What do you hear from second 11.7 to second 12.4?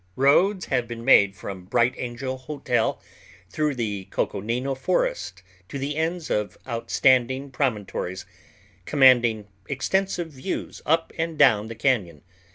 cañon.